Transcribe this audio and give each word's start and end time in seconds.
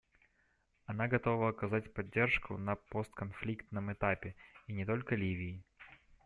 Она 0.87 1.07
готова 1.07 1.49
оказать 1.49 1.93
поддержку 1.93 2.57
на 2.57 2.75
постконфликтном 2.75 3.93
этапе, 3.93 4.35
и 4.65 4.73
не 4.73 4.83
только 4.83 5.13
Ливии. 5.13 5.63